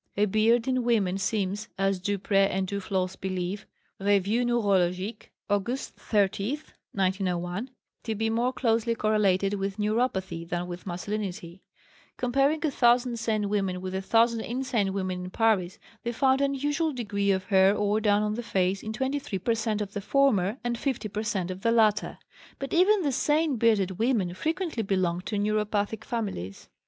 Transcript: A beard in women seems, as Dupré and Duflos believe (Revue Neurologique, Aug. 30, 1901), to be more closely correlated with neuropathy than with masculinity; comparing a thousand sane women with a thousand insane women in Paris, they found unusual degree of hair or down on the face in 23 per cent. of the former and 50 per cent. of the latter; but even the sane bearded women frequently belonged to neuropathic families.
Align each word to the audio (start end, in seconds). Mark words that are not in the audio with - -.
A 0.17 0.25
beard 0.25 0.67
in 0.67 0.83
women 0.83 1.19
seems, 1.19 1.67
as 1.77 1.99
Dupré 2.01 2.49
and 2.49 2.67
Duflos 2.67 3.15
believe 3.15 3.67
(Revue 3.99 4.43
Neurologique, 4.43 5.29
Aug. 5.47 5.77
30, 5.79 6.53
1901), 6.91 7.69
to 8.05 8.15
be 8.15 8.27
more 8.27 8.51
closely 8.51 8.95
correlated 8.95 9.53
with 9.53 9.77
neuropathy 9.77 10.43
than 10.43 10.65
with 10.65 10.87
masculinity; 10.87 11.61
comparing 12.17 12.65
a 12.65 12.71
thousand 12.71 13.19
sane 13.19 13.47
women 13.47 13.79
with 13.79 13.93
a 13.93 14.01
thousand 14.01 14.41
insane 14.41 14.91
women 14.91 15.25
in 15.25 15.29
Paris, 15.29 15.77
they 16.01 16.11
found 16.11 16.41
unusual 16.41 16.91
degree 16.93 17.29
of 17.29 17.45
hair 17.45 17.75
or 17.75 18.01
down 18.01 18.23
on 18.23 18.33
the 18.33 18.41
face 18.41 18.81
in 18.81 18.93
23 18.93 19.37
per 19.37 19.53
cent. 19.53 19.81
of 19.81 19.93
the 19.93 20.01
former 20.01 20.57
and 20.63 20.79
50 20.79 21.09
per 21.09 21.21
cent. 21.21 21.51
of 21.51 21.61
the 21.61 21.71
latter; 21.71 22.17
but 22.57 22.73
even 22.73 23.03
the 23.03 23.11
sane 23.11 23.55
bearded 23.57 23.99
women 23.99 24.33
frequently 24.33 24.81
belonged 24.81 25.27
to 25.27 25.37
neuropathic 25.37 26.03
families. 26.03 26.69